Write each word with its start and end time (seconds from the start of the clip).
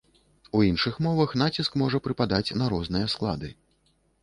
У 0.59 0.61
іншых 0.69 0.95
мовах 1.07 1.35
націск 1.43 1.77
можа 1.83 2.01
прыпадаць 2.07 2.55
на 2.59 2.73
розныя 2.77 3.13
склады. 3.17 3.55